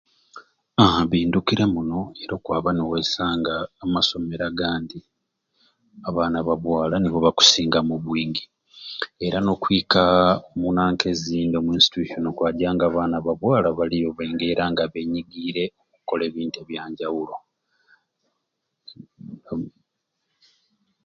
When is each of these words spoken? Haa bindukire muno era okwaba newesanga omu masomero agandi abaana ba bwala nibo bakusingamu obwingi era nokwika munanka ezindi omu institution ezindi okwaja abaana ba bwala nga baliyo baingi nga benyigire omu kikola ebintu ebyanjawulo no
Haa 0.77 1.01
bindukire 1.11 1.65
muno 1.73 1.99
era 2.21 2.33
okwaba 2.39 2.69
newesanga 2.73 3.55
omu 3.81 3.91
masomero 3.95 4.43
agandi 4.51 4.97
abaana 6.07 6.37
ba 6.47 6.55
bwala 6.63 6.95
nibo 6.99 7.19
bakusingamu 7.25 7.93
obwingi 7.97 8.43
era 9.25 9.37
nokwika 9.41 10.03
munanka 10.59 11.05
ezindi 11.13 11.55
omu 11.57 11.71
institution 11.79 12.19
ezindi 12.21 12.31
okwaja 12.33 12.67
abaana 12.87 13.17
ba 13.25 13.33
bwala 13.39 13.67
nga 13.69 13.77
baliyo 13.79 14.09
baingi 14.17 14.47
nga 14.71 14.85
benyigire 14.93 15.63
omu 15.73 15.93
kikola 15.93 16.23
ebintu 16.29 16.57
ebyanjawulo 16.63 17.35
no 19.43 19.55